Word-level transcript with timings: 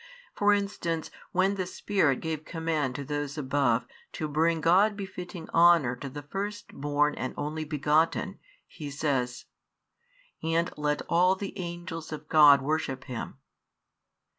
For 0.33 0.51
instance 0.51 1.11
when 1.31 1.57
the 1.57 1.67
Spirit 1.67 2.21
gave 2.21 2.43
command 2.43 2.95
to 2.95 3.03
those 3.03 3.37
above 3.37 3.85
to 4.13 4.27
bring 4.27 4.59
God 4.59 4.97
befitting 4.97 5.47
honour 5.51 5.95
to 5.97 6.09
the 6.09 6.23
Firstborn 6.23 7.13
and 7.13 7.35
Only 7.37 7.65
Begotten, 7.65 8.39
He 8.67 8.89
says: 8.89 9.45
And 10.41 10.73
let 10.75 11.03
all 11.07 11.35
the 11.35 11.53
angels 11.55 12.11
of 12.11 12.27
God 12.29 12.63
worship 12.63 13.03
Him. 13.03 13.37